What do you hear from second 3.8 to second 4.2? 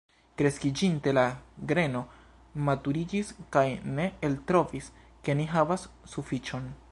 ni